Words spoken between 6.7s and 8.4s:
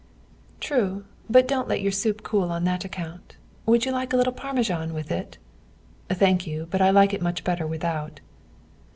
but I like it much better without."